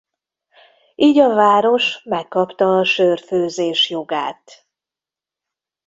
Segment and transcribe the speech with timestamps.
[0.95, 4.65] Így a város megkapta a sörfőzés jogát.